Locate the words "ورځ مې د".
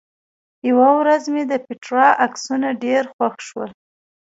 0.99-1.53